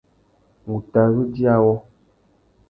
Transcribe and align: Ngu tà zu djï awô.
Ngu 0.65 0.77
tà 0.91 1.01
zu 1.13 1.23
djï 1.33 1.45
awô. 1.55 1.73